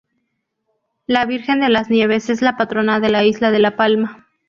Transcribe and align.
La 1.05 1.27
Virgen 1.27 1.59
de 1.59 1.69
las 1.69 1.91
Nieves 1.91 2.31
es 2.31 2.41
la 2.41 2.57
patrona 2.57 2.99
de 2.99 3.09
la 3.11 3.23
isla 3.23 3.51
de 3.51 3.59
La 3.59 3.75
Palma. 3.75 4.25